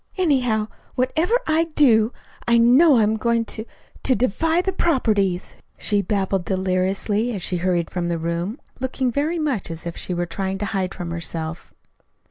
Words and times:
Anyhow, 0.17 0.67
whatever 0.95 1.39
I 1.45 1.65
do 1.65 2.11
I 2.47 2.57
know 2.57 2.97
I'm 2.97 3.17
going 3.17 3.45
to 3.45 3.65
to 4.01 4.15
defy 4.15 4.59
the 4.59 4.71
'properties,'" 4.73 5.57
she 5.77 6.01
babbled 6.01 6.43
deliriously, 6.43 7.35
as 7.35 7.43
she 7.43 7.57
hurried 7.57 7.91
from 7.91 8.09
the 8.09 8.17
room, 8.17 8.59
looking 8.79 9.11
very 9.11 9.37
much 9.37 9.69
as 9.69 9.85
if 9.85 9.95
she 9.95 10.15
were 10.15 10.25
trying 10.25 10.57
to 10.57 10.65
hide 10.65 10.95
from 10.95 11.11
herself. 11.11 11.71